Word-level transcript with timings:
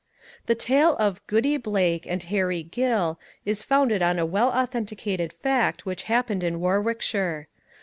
The 0.47 0.55
tale 0.55 0.95
of 0.97 1.21
Goody 1.27 1.57
Blake 1.57 2.07
and 2.07 2.23
Harry 2.23 2.63
Gill 2.63 3.19
is 3.45 3.63
founded 3.63 4.01
on 4.01 4.17
a 4.17 4.25
well 4.25 4.49
authenticated 4.49 5.31
fact 5.31 5.85
which 5.85 6.05
happened 6.09 6.43
in 6.43 6.59
Warwickshire. 6.59 7.47